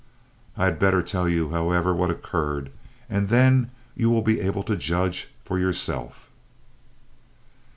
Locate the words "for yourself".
5.45-6.31